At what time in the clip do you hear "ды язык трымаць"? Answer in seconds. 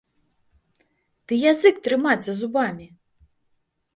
1.31-2.21